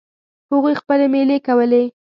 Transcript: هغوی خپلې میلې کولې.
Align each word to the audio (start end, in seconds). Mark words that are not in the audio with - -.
هغوی 0.51 0.73
خپلې 0.81 1.05
میلې 1.13 1.37
کولې. 1.47 1.83